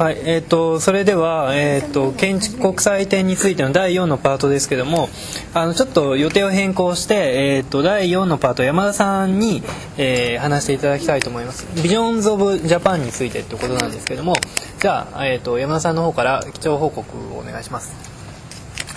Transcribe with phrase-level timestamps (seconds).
[0.00, 5.10] はいえー、とそれでは、えー、と建築国際展についての第4のパートですけども
[5.52, 9.62] あのちょっと予定を変更して、えー、と第4のパート山田さんに、
[9.98, 11.66] えー話していただきたいと思います。
[11.82, 14.32] ビジョンズ・オブ・ジャパンについてってことなんですけども
[14.78, 17.92] じゃあ、えー、と山田さんの方から基調報告をお願いします。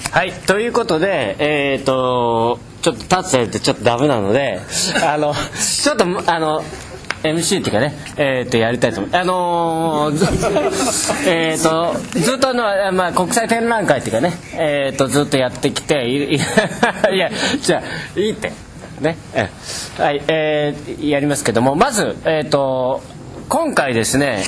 [0.10, 4.62] はいということでえっ、とちょっと立つってちょっとダメなので
[5.06, 6.64] あのちょっとあの
[7.24, 9.10] MC っていうかね、えー、とやりたいと思う。
[9.14, 10.26] あのーず
[11.30, 16.40] えっとずっとあの、まあ、国際展覧会っていうかね、えー、とずっとやってきてい い
[17.18, 17.30] や
[17.62, 17.82] じゃ
[18.16, 18.52] あいいって。
[19.00, 19.18] ね。
[19.34, 19.50] え
[19.98, 23.02] はいえーやりますけどもまずえっ、と
[23.50, 24.44] 今回ですね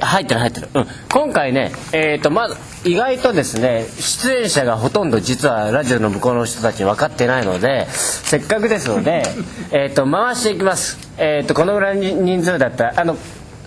[0.00, 2.56] 入ってる入ってる、うん、今回ねえっ、とまず
[2.88, 9.22] 意外とですね出演者がほとんど実はラジオの向こうの人たち分かってないのでせっかくですので
[9.72, 10.98] えっと回していきます。
[11.18, 13.16] えっ、とこのぐらいの人数だったらあの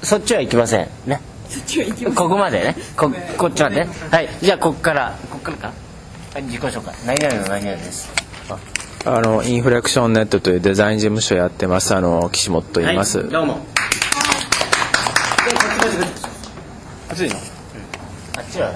[0.03, 0.87] そっちは行きません。
[1.05, 1.21] ね。
[2.15, 2.75] ここまでね。
[2.95, 3.89] ここっちまでね。
[4.11, 4.29] はい。
[4.41, 5.67] じゃあここからここからか。
[6.33, 6.93] はい自己紹介。
[7.05, 8.09] 何々の何々です。
[9.05, 13.65] あのインフレクションネットというデザイン事務所やってますあの岸本と言います、はい、どうも
[17.19, 17.35] 暑いの？
[18.37, 18.71] あっちは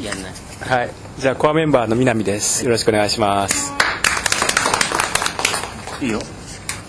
[0.00, 0.32] やんない。
[0.60, 0.90] はい。
[1.18, 2.64] じゃあコアメンバーの南です。
[2.64, 3.72] よろしくお願いします。
[6.00, 6.20] いいよ。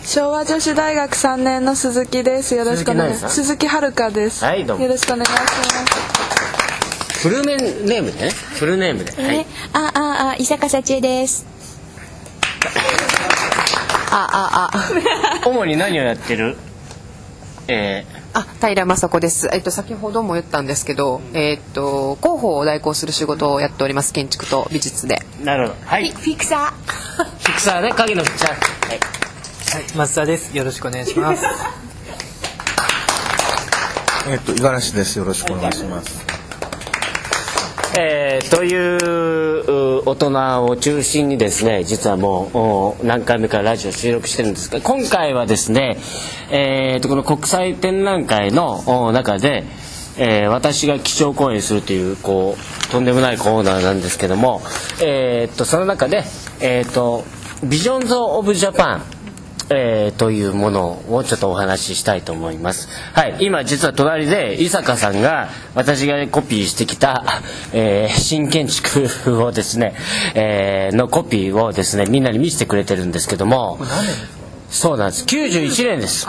[0.04, 2.54] 昭和女子大学3年の鈴木です。
[2.54, 3.44] よろしくお願いします。
[3.44, 4.84] 鈴木遥です、はいどうも。
[4.84, 5.38] よろしくお願いしま
[7.18, 7.28] す。
[7.28, 8.30] フルネームでね。
[8.30, 9.38] フルネームで、はい。
[9.38, 11.48] え、あ、あ、あ、伊坂幸恵です。
[14.12, 14.92] あ、あ、あ。
[15.50, 16.56] 主に何をやってる？
[17.68, 19.50] えあ、平雅子です。
[19.54, 24.14] えっと、先ほども言ったんですけど、えっと、広報を代行する仕事をやっております。
[24.14, 25.22] 建築と美術で。
[25.42, 31.44] ー、なるほどはいフィクサフィクサーね影のフィクサーはい松田ですよろしくお願いします
[34.30, 35.20] えっと、五十嵐です。
[35.20, 36.33] よろしくお願いします。
[37.96, 45.98] えーという大人を中心にですね実はもう何回目かラジオ収録してるんですが今回はですね、
[46.50, 49.64] えー、とこの国際展覧会の中で、
[50.18, 54.62] えー私が基調講演するというこうとんでもないコーナーなんですけども、
[55.02, 56.24] えー、とその中で、
[56.62, 57.24] えー、と
[57.64, 59.23] Visions of Japan
[59.70, 62.90] えーというものをちょっとお話ししたいと思います。
[63.14, 67.24] はい、今実は隣で伊坂さんが私がコピーしてきた、
[67.74, 69.96] えー新建築をですね、
[70.36, 73.80] えーのコピーをですねみんなに見せてくれてるんですけども。
[74.70, 75.26] そうなんです。
[75.26, 76.28] 91年です。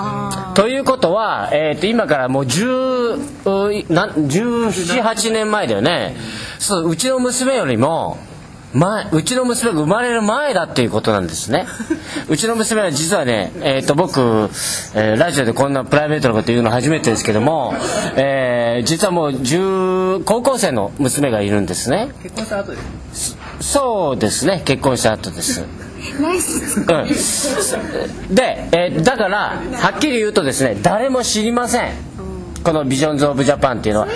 [0.52, 6.14] ということは、えー、と今からもう10うなん1718年前だよね。
[6.58, 8.18] そううちの娘よりも
[8.74, 11.66] 前うちの娘が生まれる前だっていうことなんですね。
[12.28, 14.20] うちの娘は実はね、えー、と僕、
[14.94, 17.74] えーラジオでこんなプライベートなこと言うの初めてですけども、
[18.16, 22.08] えー実はもう10高校生の娘がいるんですね。
[22.22, 22.78] 結婚した後で
[23.12, 24.62] すそうですね。
[24.64, 25.60] 結婚した後です。
[25.60, 25.66] うん、
[28.34, 31.92] で、えーだからはっきり言うとですね誰も知りません。
[32.64, 34.08] この Visions of Japan っていうのは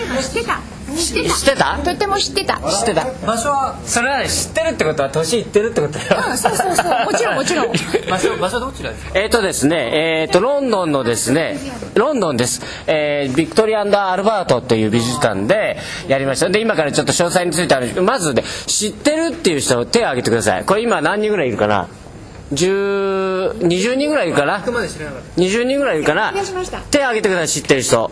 [0.99, 1.79] 知ってた？
[1.85, 2.59] とっても知ってた。
[2.59, 3.07] 知ってた。
[3.27, 6.05] 場所はそれはね知ってるってことは年いってるってことだ。
[6.31, 7.05] よそうそうそう。
[7.05, 7.67] もちろんもちろん。
[8.11, 9.11] 場所場所どちらですか？
[9.15, 11.59] えっとですね、えっとロンドンのですね
[11.95, 13.85] ロンドンです、えービクトリアア
[14.17, 15.79] ルバートという美術館で
[16.09, 16.49] やりました。
[16.49, 20.65] で今からちょっと詳細についてあるまずね知ってるっていう人手を挙げてください。
[20.65, 21.89] これ今何人ぐらいいるかな
[22.53, 24.65] ？10 20人ぐらいいるかな？
[24.73, 26.33] まで知らなかっ20人ぐらいいるかな？
[26.91, 28.11] 手を挙げてください知ってる人。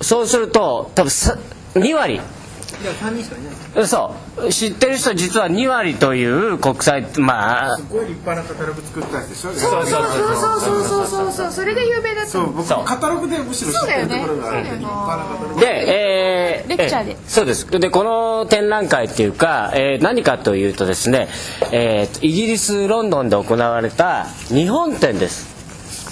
[0.00, 1.38] そうすると多分さ
[1.78, 2.18] 2割。
[2.20, 3.40] たじゃあ3人しかい
[3.76, 3.86] ない。
[3.86, 7.76] そう知ってる人実は2割という国際まあ。
[7.76, 9.52] すごい立派なカタログ作ったんでしょ？
[9.52, 15.60] そうそうそうそうそうそうそうそれで有名だったそう、僕そうカタログでむしろ知ってるところがあるんで、そうだよね立派なカタログ。
[15.60, 21.28] で、えーレクチャーでえそうですでこの展覧会っていうか、えー何かというとですね、
[21.70, 25.54] えーイギリスロンドンで行われた日本展です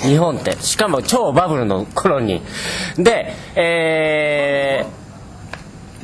[0.07, 2.41] 日本展しかも超バブルの頃に
[2.97, 5.04] でえー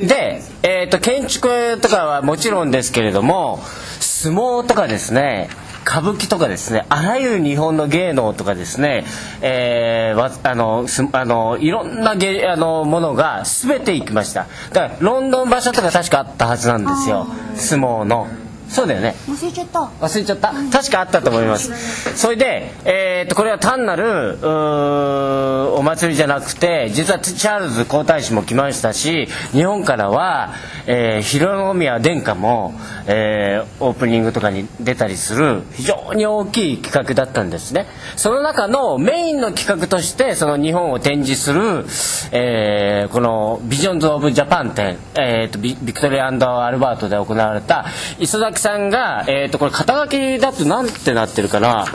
[0.01, 3.59] で、えー、と建築とかはもちろんですけれども
[3.99, 5.49] 相撲とかですね
[5.85, 9.05] 歌舞伎とかですねあらゆる日本の芸能とかですね、
[9.41, 14.47] えーあのあのいろんな芸あのものが全て行きました。
[14.71, 17.27] だからロンドン場所とか確かあったはずなんですよ。
[17.55, 18.27] 相撲の。
[18.71, 19.15] そうだよね。
[19.27, 19.79] 忘れちゃった。
[19.79, 20.53] 忘れちゃった。
[20.71, 22.17] 確かあったと思います。
[22.17, 30.53] それで、えー、とこれは単なるお祭りじゃなくて実はチャールズ皇太子も来ましたし日本からは、
[30.87, 32.73] えー、浩宮殿下も、
[33.07, 37.87] えーオープニングとかに出たりする非常に大きい企画だったんですね。
[38.15, 41.85] その中のメインの企画としてその日本を展示する、
[42.31, 46.31] えーこの Visions of Japan 展、えー、とビビクトリアア
[46.71, 47.85] ルバートで行われた
[48.19, 51.85] 磯崎さんが、えー、とこれ肩書きだとなんてなってるかな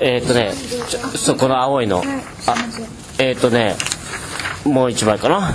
[0.00, 0.52] えっ、とね
[1.16, 2.02] そうこの青いの。
[2.46, 2.54] あ
[3.18, 3.76] えっ、とね
[4.64, 5.54] もう一枚かな。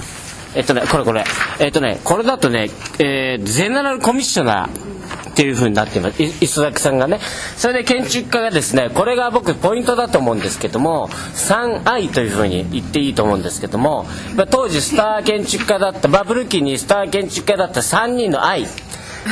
[0.56, 1.24] えっとねこれこれ。
[1.60, 2.70] えっとねこれだとね、
[3.00, 6.22] えーゼネラルコミッショナーっていう風になっています。
[6.22, 7.20] い磯崎さんがね。
[7.58, 14.06] それで建築家がですねこれが僕ポイントだと思うんですけども 3i という風に言っていいと思うんですけども
[14.36, 18.68] まあ当時スター建築家だったバブル期にスター建築家だった3人の愛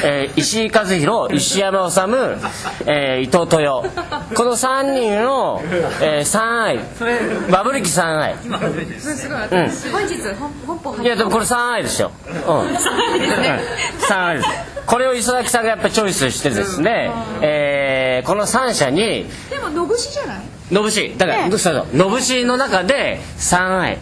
[0.03, 1.99] えー石井和弘石山治、
[2.87, 3.81] えー伊藤豊。
[4.35, 5.61] この3人の、
[6.01, 6.79] えー、3愛。
[7.51, 12.11] バブル期3愛本日本本邦いやでもこれ3愛ですよ。
[12.25, 12.31] うん。
[14.07, 14.49] 3愛です。
[14.85, 17.11] これを磯崎さんがやっぱりチョイスしてですね、
[17.41, 20.41] えーこの3社に、でものぶしじゃない？
[20.71, 22.09] のぶし、だから、そうそうの？
[22.09, 23.97] ぶしの中で3愛。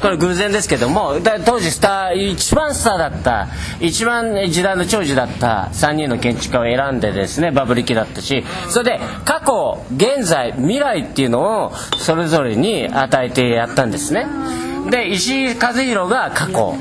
[0.00, 3.48] これ偶然ですけども当時スター一番スターだった
[3.80, 14.26] 一番時代の長寿だった3人の建築家を選んでですねバブル期だったしそれで過去現在未来っていうのをそれぞれに与えてやったんですね。
[14.90, 16.76] で石井和弘が過去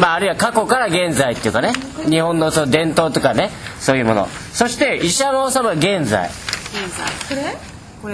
[0.00, 1.72] まあ、あるいは過去から現在っていうかね
[2.08, 3.50] 日本のその伝統とかね
[3.80, 4.28] そういうもの。
[4.52, 6.30] そして石山治は現在。
[7.28, 7.69] そうです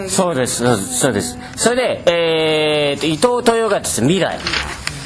[0.08, 0.98] そうです。
[0.98, 1.38] そうです。
[1.56, 4.38] それで、えーと伊藤豊がですね未来。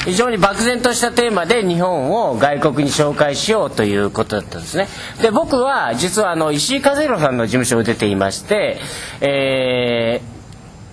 [0.05, 4.89] 非常に漠然としたテーマで日本を外国に紹介しようということだったんですね。
[5.21, 8.79] で僕は実はあの石井和弘さんの事務所を出ていまして、
[9.21, 10.41] えー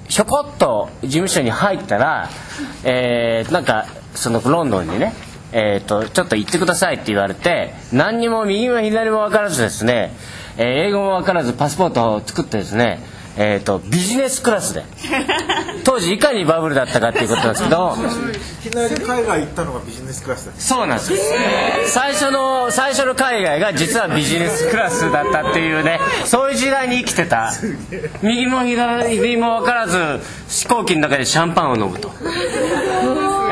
[0.09, 2.29] ひょこっと事務所に入ったら、
[2.85, 5.13] えーなんかそのロンドンにね、
[5.51, 10.13] えー、とちょっと行ってくださいって言われて何にも右も左も分からずですね、
[10.57, 12.99] えー英語も分からずパスポートを作ってですね、
[13.39, 14.83] えー、とビジネスクラスで。
[15.83, 17.95] 当時いかにバブルだったかっていうことなんですけど。
[18.65, 21.19] いきなり海外行ったのがビジネスクラスだそうなんですよ。
[21.87, 25.99] 最初の最初の海外が実はビジネスクラスだったっていうね。
[26.25, 27.53] そういう時代に生きてた。
[28.23, 29.97] 右も左も分からず
[30.47, 32.11] 飛行機の中でシャンパンを飲むと、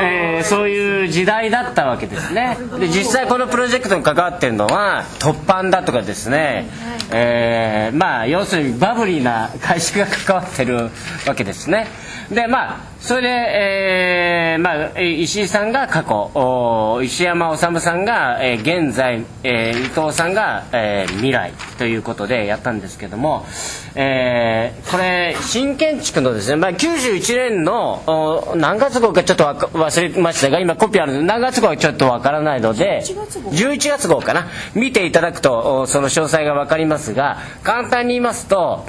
[0.00, 2.56] えーそういう時代だったわけですね。
[2.78, 6.68] で実際このプロジェクトに関わってるのは突版だとかですね、
[7.10, 10.90] えーまあ要するにバブリーな会社が関わってる
[11.26, 11.88] わけですね。
[12.30, 23.46] でまあそれで、えーまあ、えー石井さんが過去お石山治さんが、えー現在、えー伊藤さんが、えー未来ということでやったんですけども、
[23.94, 28.02] えーこれ新建築のですね、まあ、91年の
[28.50, 34.20] お何月号かちょっと忘れましたが今コピーあるので何月号はちょっとわからないので11月号。
[34.20, 34.48] かな？
[34.74, 38.84] 見ていただくとおその詳細が分かりますが簡単に言いますと、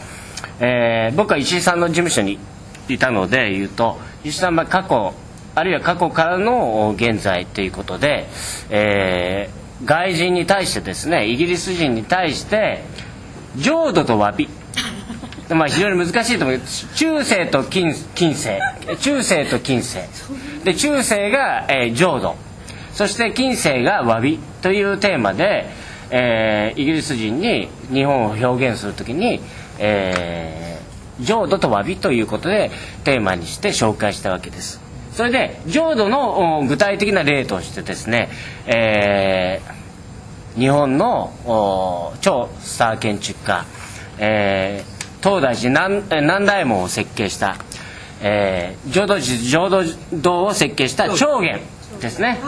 [0.60, 2.40] えー僕は石井さんの事務所に
[2.94, 5.14] いたので言うと石井さんは過去
[5.56, 8.28] あるいは過去からの現在ということで、
[8.70, 12.82] えー外人に対してですねイギリス人に対して
[13.56, 14.50] 浄土と詫び。
[15.50, 18.60] まあ非常に難しいと思うけど中世と近近世。
[19.00, 20.02] 中世と近世。
[20.64, 22.36] で中世が、えー浄土。
[22.94, 24.40] そして近世が詫び。
[24.64, 25.68] というテーマで、
[26.10, 29.40] えーイギリス人に日本を表現するときに、
[29.78, 30.77] えー
[31.20, 32.72] 浄土と詫びということで
[33.04, 34.80] テーマにして紹介したわけです。
[35.14, 38.30] それで浄土のお具体的な例としてですね、
[38.66, 39.78] えー
[40.58, 43.66] 日本のお超スター建築家、
[44.18, 45.90] えー東大寺
[46.20, 47.58] 南大門を設計した、
[48.22, 51.60] えー浄土寺浄土堂を設計した長元
[52.02, 52.40] ですね。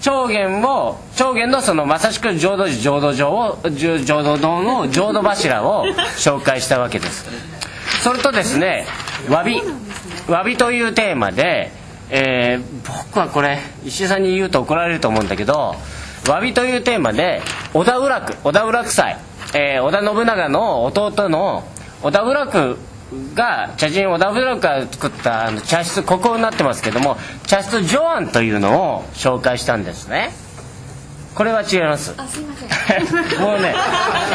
[0.00, 7.26] 長元を長元のそのまさしく浄土寺浄土場を浄浄土堂の浄土柱を紹介したわけです
[8.02, 8.86] それとですね
[9.26, 9.60] 詫び
[10.26, 11.70] 詫びというテーマで、
[12.10, 12.78] えー
[13.08, 15.74] 僕はこれ石井さんに言うと怒られると思うんだけど
[16.24, 17.40] 詫びというテーマで
[17.74, 19.16] 織田浦区織田浦区祭、
[19.54, 21.64] えー織田信長の弟の
[22.02, 22.78] 織田浦区
[23.34, 30.30] が茶人織田浦区が作ったあの茶室ここになってますけども茶室ジョアンというのを紹介したんですね。
[31.38, 32.14] これは違います。
[32.16, 32.68] あすいません。
[33.40, 33.72] もうね。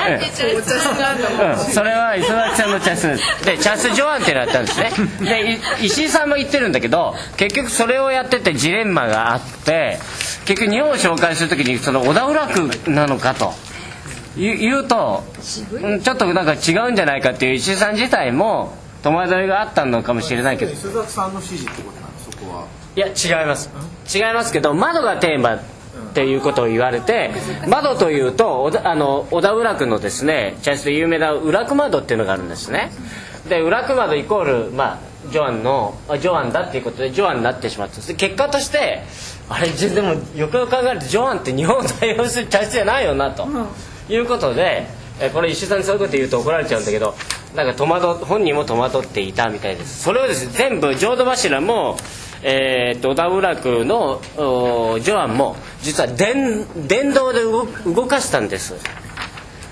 [0.07, 3.45] うん、それは磯崎さんの茶室です。
[3.45, 4.91] で茶室ジョアンっていうのやったんですね。
[5.19, 9.99] でい石井さんも言ってるんだけど結局それをやっててジレンマがあって
[10.45, 13.53] 結局日本を紹介するときにその小田浦区なのかと。
[14.37, 15.25] 言うと
[15.73, 20.71] うんちょっとなんか違うんじゃないかっていう石井さん自体も戸惑いがあったのかもしれないけど。
[20.71, 22.13] 磯崎さんの指示ってことなの？
[22.31, 22.63] そこは。
[22.95, 23.69] いや違います。
[24.15, 25.59] 違いますけど窓がテーマ
[26.13, 27.31] っていうことを言われて
[27.67, 32.91] 窓というと小田あの小田浦区のですね茶室で有名な裏区窓っていうのがあるんですね。
[33.49, 34.99] で裏区窓イコールまあ
[35.31, 39.01] ジョアンのあジョアンだっていうことでジョアンになってしまったで結果として
[39.49, 43.47] あれでもよくよく考えるとジョアンって日本を代表する茶室じゃないよなと、
[44.07, 44.85] いうことで
[45.19, 47.15] えこれ石井さんにそういうこと言うと怒られちゃうんだけど
[47.55, 50.03] なんか戸惑本人も戸惑っていたみたいです。
[50.03, 51.97] それをですね全部浄土柱も
[52.43, 58.75] えー、と小田浦区のおジョアンも実は電電動で動動かしたんです。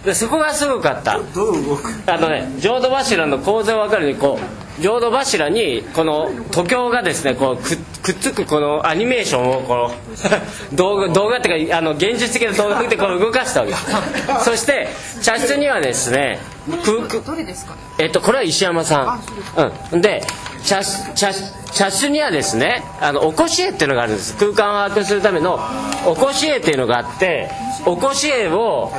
[0.05, 1.19] でそこがすごかった。
[1.35, 1.93] どう動く？
[2.07, 9.91] あのね浄土柱の構造分かるようにこう浄土柱にこの徒経がですねこうくくっつくこのアニメーションをこの
[10.73, 13.73] 動画動画っていうかあの現実的な動画でこう動かしたわけ
[14.43, 14.88] そして
[15.21, 16.39] 茶室にはですね
[16.85, 17.79] 空空どれですかね？
[17.97, 19.19] えっと、これは石山さ
[19.57, 19.93] ん。
[19.93, 20.01] うん。
[20.01, 20.23] で、
[20.63, 24.35] 茶室、茶室茶室にはですね、あの、おこし絵っていうのがあるんです。
[24.38, 25.59] 空間を把握するための、
[26.05, 27.50] おこし絵っていうのがあって、
[27.85, 28.91] おこし絵を、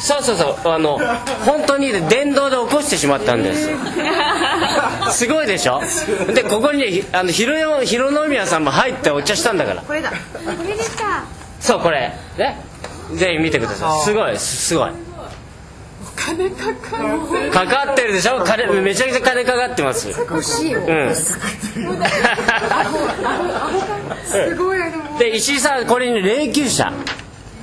[0.00, 0.98] そうそうそう、あの、
[1.44, 3.68] 本当に電動で起こしてしまったんです。
[5.18, 5.80] すごいでしょ？
[6.34, 9.82] で、ここにね、ひあの、広山広宮さんも入ってお茶したんだから。
[9.82, 10.16] これだこ
[10.66, 11.24] れでした
[11.60, 12.12] そう、これ。
[12.38, 12.60] ね。
[13.12, 14.00] ぜひ見てください。
[14.04, 14.90] すごい、すすごい。
[16.16, 16.96] 金かか
[17.42, 18.42] るかかってるでしょ？
[18.44, 20.08] 金めちゃくちゃ金かかってます。
[20.08, 21.14] 欲しいようん。
[21.14, 21.38] す
[24.56, 24.78] ごい
[25.18, 26.92] で石井さんこれに霊柩車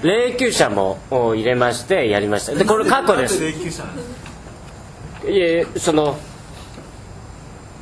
[0.03, 2.53] 霊柩車もお入れましてやりました。
[2.53, 3.39] でこれ過去です。
[3.39, 4.01] 霊柩車なの
[5.29, 6.17] いえその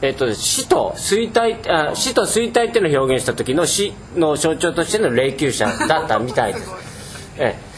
[0.01, 6.69] えっと死と衰退あ死と衰退っていうのを表現した時の死の象徴としての霊柩車だったみたいです。
[7.37, 7.69] ええ。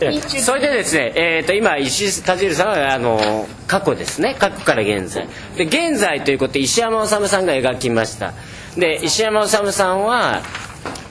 [0.00, 4.34] えそれでですね、えー、と今石井和弘さんはあの過去ですね。
[4.36, 5.28] 過去から現在。
[5.56, 8.32] で現在ということで石山治さんが描きました。
[8.76, 10.42] で石山治さんは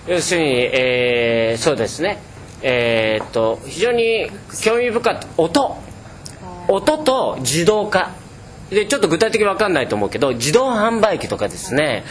[0.08, 2.20] 要するに、えーそうですね。
[2.62, 4.30] えー、と非常に
[4.64, 5.78] 興味深かった音。
[6.68, 8.12] 音と自動化。
[8.70, 12.04] でちょっと具体的に分かんないと思うけど自動販売機とかですね、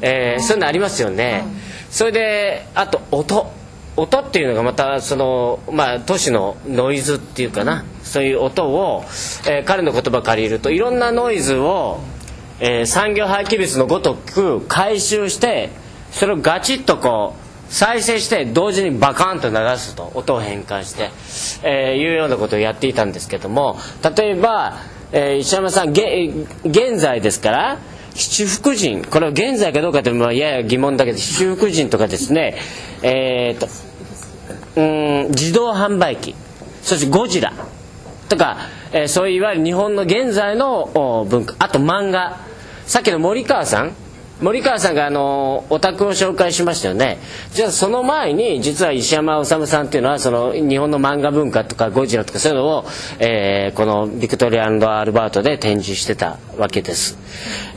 [0.00, 1.44] えーそういうのありますよね、
[1.90, 3.50] それであと音。
[3.98, 7.84] 音っていうのがまたその、まあ、都市のノイズっていうかな。
[8.02, 9.04] そういう音を、
[9.48, 12.00] えー彼の言葉借りるといろんなノイズを、
[12.60, 15.70] えー産業廃棄物のごとく回収して
[16.16, 21.10] それをガチッとこう再生して同時にバカンと流すと音を変換して、
[21.62, 23.76] えーいうようなことをやっていたんですけども
[24.16, 24.78] 例えば、
[25.12, 27.78] えー石山さん現在ですから
[28.14, 32.56] 七福神これは現在かどうかっていうのはやや疑問だけど七福神とかですね
[33.02, 33.68] えー、と
[34.80, 36.34] うん自動販売機
[36.80, 37.52] そしてゴジラ
[38.30, 38.56] とか、
[38.92, 42.38] えーそういういわゆる日本の現在の文化あと漫画。
[42.86, 43.92] さっきの森川さん
[44.40, 47.18] 森川さんがあのオタクを紹介しましたよね。
[47.52, 52.84] じゃあその前に実は石山治さんっていうのはその日本の漫画文化とかゴジラとかそういうのを、
[53.18, 57.18] えーこのビクトリアアルバートで展示してたわけです、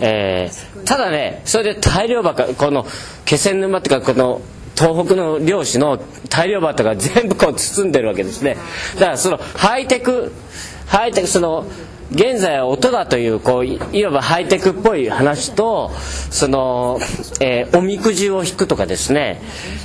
[0.01, 2.85] えーただねそれで大量バカこの
[3.25, 4.41] 気仙沼っていうかこの
[4.75, 5.99] 東北の漁師の
[6.29, 8.55] 大量バタが全部こう包んでるわけですね。
[8.95, 10.31] だからそのハイテク
[10.87, 11.65] ハイテクその
[12.11, 15.91] 現在は音だというこういわばハイテクっぽい話と
[16.31, 16.99] その、
[17.39, 19.41] えーおみくじを引くとかですね、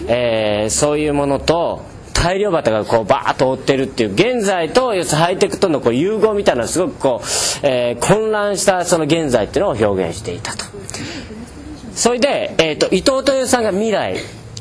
[0.09, 1.83] えーそういうものと
[2.15, 10.65] 大量バタがこうバーッと追ってるっていう現在と要するハイテクとのこう融合みたいなすごくこう、えー混乱したその現在っていうのを表現していたと。
[11.95, 14.17] それで、えー、と伊藤豊さんが未来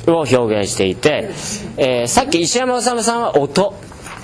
[0.06, 1.30] を表現していて、
[1.78, 3.74] えーさっき石山治さんは音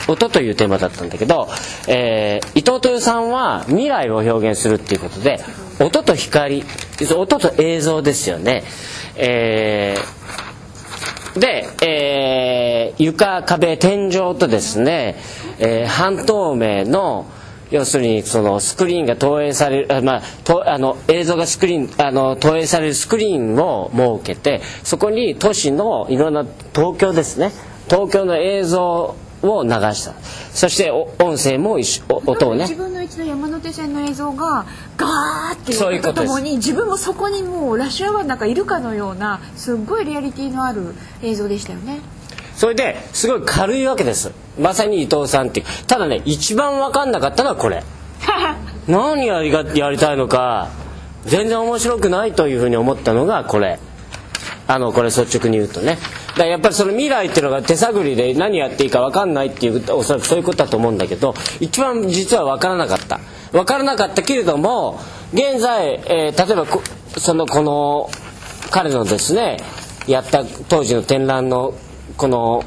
[0.08, 1.48] 音というテーマだったんだけど、
[1.88, 5.40] えー伊藤豊さんは未来を表現するっていうことで
[5.78, 6.64] 音と光
[7.16, 8.64] 音と映像ですよね、
[9.16, 15.16] えーで、えー床壁天井とですね、
[15.58, 17.26] えー半透明の
[17.70, 27.52] 要するにそのスクリーンが投影される、まあ、とあの映像がスクリーンあの投影されるスクリーンを設けてそこに都市のいろんな東京ですね。
[27.88, 30.14] 東京の映像を流した。
[30.52, 32.64] そしてお音声も一緒お音をね。
[32.64, 34.66] 自分の一の山手線の映像が
[34.96, 42.00] ガーってそういうこともに自分もそこにもうラッシュアワーの中いるかのようなすっごいリアリティのある映像でしたよね。
[42.54, 44.32] それですごい軽いわけです。
[44.58, 47.82] まさに伊藤さんってただね一番分かんなかったのはこれ。
[48.86, 50.68] 何やりがやりたいのか
[51.24, 53.78] 全然面白くないというふうに思ったのがこれ
[54.70, 55.98] あのこれ率直に言うとね。
[56.28, 63.18] だからやっぱりその未来っていうのが手探りで何やっていいか分かんないっていうおそらくそういうことだと思うんだけど一番実は分からなかった。
[63.50, 65.00] 分からなかったけれども
[65.32, 66.82] 現在、えー例えばこ
[67.18, 68.08] そのこの
[68.70, 69.56] 彼のですね
[70.06, 71.74] やった当時の展覧の
[72.16, 72.62] この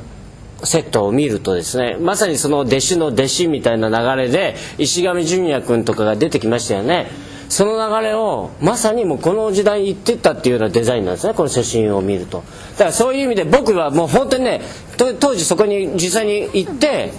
[0.66, 7.08] セットを見るとですねまさにその弟子の弟子みたいな流れで石上純也君とかが出てきましたよね。
[7.54, 11.36] その流れをまさにもうこの時代に行ってったっていうようなデザインなんですね。
[11.36, 12.44] この写真を見ると。
[12.72, 14.62] だからそういう意味で僕はもう本当にね
[14.98, 17.12] 当時そこに実際に行って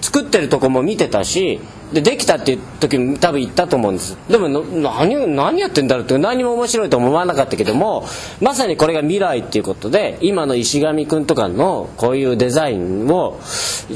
[0.00, 1.60] 作ってるとこも見てたし
[1.92, 4.18] でできたっていう時も多分行ったと思うんです。
[4.28, 8.04] でも何何やってんだろうって何も面白いと思わなかったけども
[8.40, 13.38] まさにこれが未来っていうことで今の石上君とかのこういうデザインを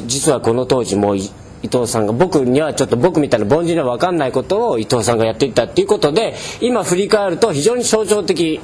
[0.07, 1.17] 実はこの当時もう
[1.63, 8.61] 伊藤さんが僕にはちょっと僕みたいな凡人には分かんないことを伊藤さんがやっていったっていうことで今振り返ると非常に象徴的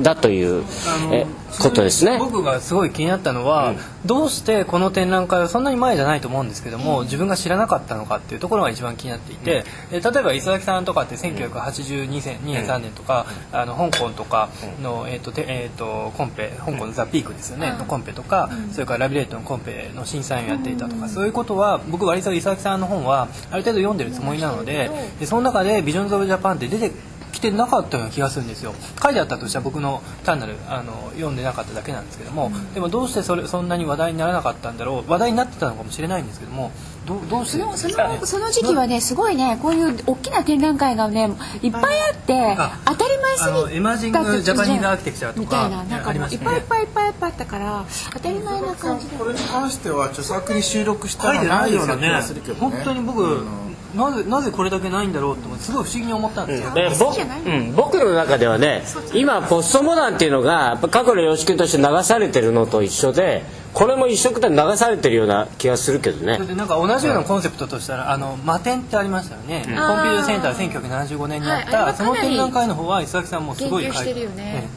[0.00, 0.64] だという
[1.12, 1.26] え
[1.58, 2.18] ことですね。
[2.18, 3.74] 僕がすごい気になったのは、
[4.04, 14.50] どうしてこの展覧会はそんなに前じゃないと思うんですけども、自分が知らなかったのかっていうところが一番気になっていて、え例えば磯崎さんとかって1982年2年3年とか、あの香港とか
[14.82, 26.92] の、えーとてえー、とコンペ香港の The Peak ですよね、のコンペとか、それからラ・ヴィレットのコンペの審査員をやっていたとか、そういうことは僕割と磯崎さんの本はある程度読んでるつもりなのででその中で「ビジョンズ・オブ・ジャパン」って出て
[27.36, 28.74] 来てなかったような気がするんですよ。
[29.02, 36.72] 書いてあったとしたら僕の単なるあの読んでなかっただけなんですけども、でもどうしてそれそんなに話題にならなかったんだろう話題になってたのかもしれないんですけども
[37.06, 38.08] どうどうしてそのそですか？
[38.08, 41.30] ねのその時期はねすごいねこういう大きな展覧会がね
[41.62, 46.46] いっぱいあってあ当たり前すぎあのエマージングジャパニーズアーキテクチャとかみたいななんかもういっありましたね。
[46.46, 49.16] ぱいいっぱいいっぱいいっぱいあったから当たり前な感じで。
[49.18, 52.14] これに関しては著作に収録したの書いてなないいような気ですよね。
[52.14, 53.44] がするけどね本当に僕、
[53.96, 58.82] なぜなぜこれだけないんだろうってすごい不思議に思ったんですよ、で僕うん、僕の中ではね
[59.14, 66.36] 今ポストモダンっていうのがやっぱ過去の様式として流されてるのと一緒でこれも一緒くたに流されてるような気がするけどね。
[66.36, 69.86] それでなんか同じようなコンセプトとしたら、あのマテンってありましたよね、コンピュー
[70.16, 74.64] ターセンター1975年にあった、はいその展覧会の方は磯崎さんもすごい研究してるよね。
[74.64, 74.68] え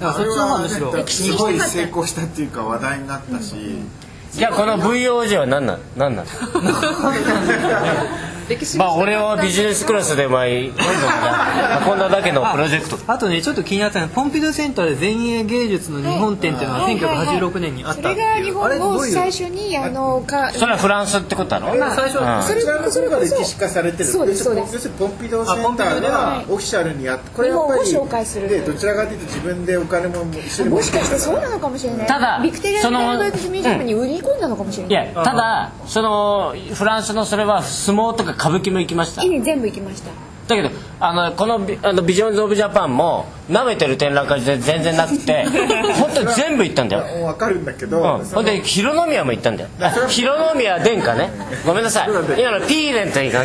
[0.00, 0.02] え。
[0.02, 3.54] だからそっちの方がむしろすごい成功したっていうか話題になったし、
[4.32, 6.28] じゃあこの VOJ は何なん何なの
[8.78, 12.98] まあ俺はビジネスクラスで前運動が運んだだけのプロジェクト。
[13.06, 17.38] あとねちょっと気になったのはポンピドゥセンターで前衛芸術の日本展っていうのがはいはいはい。
[17.38, 19.12] 1986年にあっそたっていうれが日本をあれどういう？
[19.12, 24.04] 最初にあのかそれはフランスってことだろ、最初はそれこちらの方が歴史化されてる。
[24.04, 24.74] そうですそうです。
[24.74, 32.06] 要するにポンピドーセンターがオフィシャルにやってこれやっぱり紹介するでどちらかというと自分でお金も一緒にもしかしてそうなのかもしれない。
[32.06, 34.88] ただビクトリアそのン大学ミュージアムに売り込んだのかもしれい。
[34.88, 39.22] ないやただそのフランスのそれは相撲とか歌舞伎も行きました。
[39.22, 39.40] いいね。
[39.40, 40.10] 全部行きました。
[40.48, 45.44] だけどあのこのビあのビジョンズ・オブ・ジャパンも舐めてる展覧会で全然なくて
[46.00, 47.24] 本当に全部行ったんだよ。
[47.24, 49.68] わかるんだけど、うん、ほんで広宮も行ったんだよ。
[49.80, 51.30] あ広宮殿下ね。
[51.66, 52.08] ごめんなさい。
[52.08, 53.42] 今のピーレンというか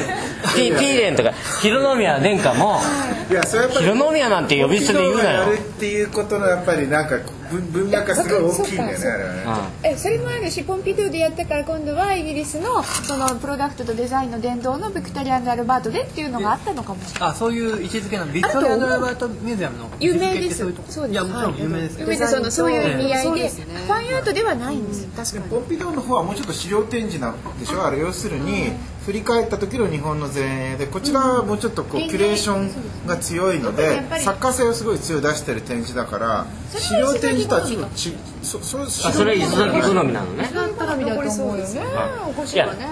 [0.56, 1.34] ピピーレンとか。
[1.62, 2.82] 広宮殿下も
[3.30, 5.40] いやそれやっぱり広宮なんて呼び捨てで言うなよ。
[5.42, 7.18] やるっていうことのやっぱりなんか
[7.54, 9.70] 文文脈がすごい大きいんだよねあれはね。
[9.84, 17.30] えそれもあるしポンピドゥでやったから今度はイギリスのそのプロダクトとデザインの殿堂のビクトリアン・アルバートでっていうのがあったのかもしれない。
[17.30, 20.66] あそういう位置づけなのビクトリア・ドライバートミュージアムの有名です。
[20.90, 23.24] そういやもちろん有名ですけそのそういう意味合いで。
[23.24, 25.44] そうですねファンアートではないんですよ確かに。
[25.50, 27.86] ポンピドーの方はもうちょっと資料展示なんでしょ？
[27.86, 28.72] あれ要するに
[29.06, 40.50] 振り返った時の日本の前衛でこちらはもうちょっとこうキュレーションが強いので作家性をすごい強い出してる展示だから資料展示とはちょっとちそそあそれ磯崎好みなのね。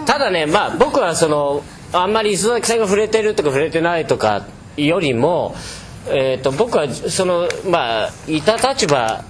[0.06, 4.46] ただねまあ僕はそのあんまり磯崎さんが触れてるとか触れてないとか
[4.76, 5.56] よりも、
[6.10, 9.24] えー、と僕はそのまあいた立場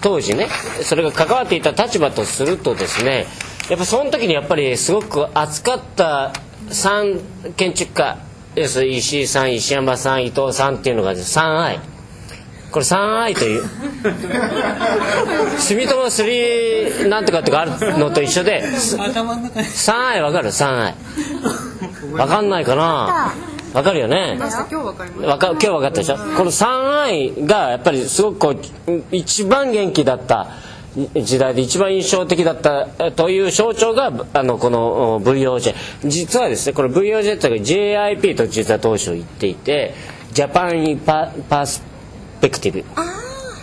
[0.00, 0.48] 当時ね
[0.82, 3.26] それが関わっていた立場とするとですね
[3.68, 6.32] やっぱその時にやっぱりすごく熱かった
[6.68, 8.18] 3建築家
[8.54, 11.80] 要す石井さん石山さん伊藤さんっていうのが3愛。
[12.70, 13.62] これ 3i という。
[15.58, 18.62] 住友3なんとかってかあるのと一緒で
[18.98, 19.66] 頭の中に。
[19.66, 20.92] 3i わかる？3i
[22.16, 23.32] わかんないかな？
[23.72, 24.36] わかるよね？
[24.38, 26.16] 今日わかりますわか今日分かったでしょ？
[26.16, 28.56] この 3i がやっぱりすごくこう
[29.12, 30.48] 一番元気だった
[30.94, 35.74] 時代で一番印象的だったえという象徴があのこのお VOJ
[36.04, 39.94] 実はですねこれ VOJ というか JIP と実は当初言っていて
[40.32, 42.84] Japan in パ perspective。
[42.96, 43.04] ああ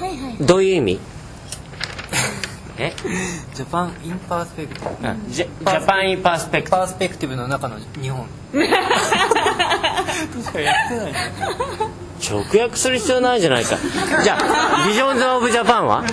[0.03, 0.45] はいはい。
[0.45, 0.99] どういう意味？
[2.77, 2.93] え？
[3.53, 5.31] Japan in perspective？
[5.31, 6.77] ジャ Japan in perspective。
[6.77, 8.25] パースペク tive の中の日本。
[8.53, 8.67] 確
[10.53, 11.19] かやってないね。
[12.19, 13.77] ち直訳する必要ないじゃないか。
[14.23, 16.03] じゃあ Visions of Japan は？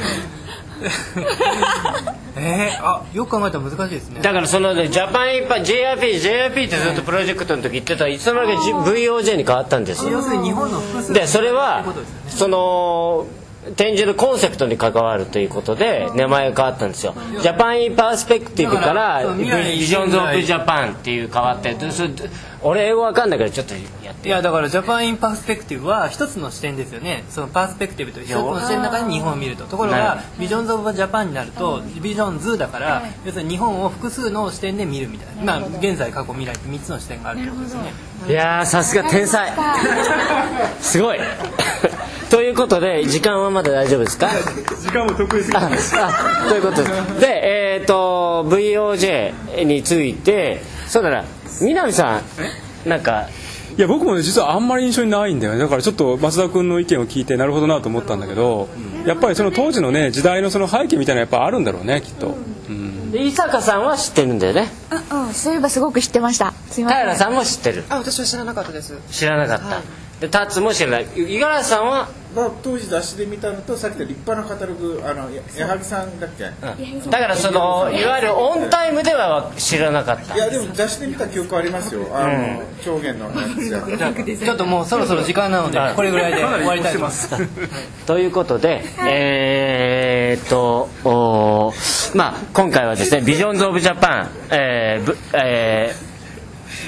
[2.39, 4.21] えー、あよく考えたら難しいですね。
[4.21, 10.05] だからそのねジャパンインパ JRP JRP ってずっとプロジェクトの時言ってたらいつの間にか VOJ に変わったんです。
[10.05, 11.85] よ要するに日本の複数でそれは
[12.29, 13.27] その
[13.75, 17.15] 展示のコンセプトに関わるということで名前が変わったんですよ。
[17.41, 19.45] Japan in perspective から Vi
[19.87, 22.11] sions of Japan っていう変わってでそれ
[22.63, 23.75] 俺英語わかんないからちょっと
[24.27, 27.23] いやだから Japan in perspective は一つの視点ですよね。
[27.31, 29.67] その perspective という一つの視点の中に日本を見ると。
[29.67, 35.61] ところが Visions of Japan になると visions だから要するに日本を複数の視点で見るみたいな。
[35.61, 37.93] まあ現在過去未来って3つの視点があるってことですよね。
[38.29, 39.53] いやーさすが天才。
[40.81, 41.19] すごい。
[42.29, 44.29] ということで時間はまだ大丈夫ですか？
[44.83, 47.21] 時間も得意すぎああということです。
[47.21, 51.25] でえっ、と VOJ についてそうだな。
[51.61, 52.21] 南さ
[52.85, 53.29] んなんか
[53.77, 55.59] いや僕もね実はあんまり印象にないんだよね。
[55.59, 58.69] だからちょっと松田君の意見を聞いてなるほどなと思ったんだけど
[59.05, 62.37] やっぱりその当時のね時代のその背景みたいなのやっぱあるんだろうねきっと、
[62.69, 64.69] うん、で伊坂さんは知ってるんだよね。
[65.13, 66.53] うん、そういえばすごく知ってました。
[66.71, 67.01] すいません。
[67.03, 67.85] 平さんも知ってる。
[67.91, 68.99] あ私は知らなかったです。
[69.11, 69.83] 知らなかった、
[70.21, 71.07] でタツも知らない。
[71.15, 80.35] 五十嵐さんはまあ、当時雑誌で見たのとさっきの立派なカタログあのや矢作さんだっけ、だからそのいわゆるオンタイムでは知らなかった。
[80.35, 82.07] いやでも雑誌で見た記憶ありますよ。
[82.13, 83.81] あの、超限のやつや
[84.37, 87.31] ちょっともうそろそろ時間なのでこれぐらいで終わりたいと思います。
[88.07, 95.95] ということで、えーっとおーまあ今回はですね Visions of Japan、えーぶえ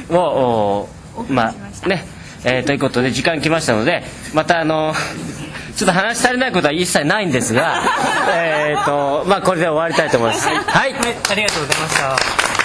[0.09, 2.07] ーをおーまあね、
[2.44, 4.03] えーということで時間来ましたので
[4.35, 4.94] またあの
[5.77, 7.83] ちょっと話し足りないことは一切ないんですが
[8.33, 10.46] えーっとまあこれで終わりたいと思います。
[10.48, 10.59] はい。
[10.61, 10.92] はい。
[11.31, 12.58] ありがとうございました